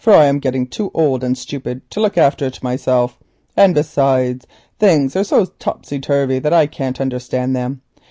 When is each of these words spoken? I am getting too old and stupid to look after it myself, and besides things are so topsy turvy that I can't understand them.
I 0.07 0.25
am 0.25 0.39
getting 0.39 0.65
too 0.65 0.89
old 0.95 1.23
and 1.23 1.37
stupid 1.37 1.87
to 1.91 1.99
look 1.99 2.17
after 2.17 2.43
it 2.47 2.63
myself, 2.63 3.19
and 3.55 3.75
besides 3.75 4.47
things 4.79 5.15
are 5.15 5.23
so 5.23 5.45
topsy 5.45 5.99
turvy 5.99 6.39
that 6.39 6.53
I 6.53 6.65
can't 6.65 6.99
understand 6.99 7.55
them. 7.55 7.83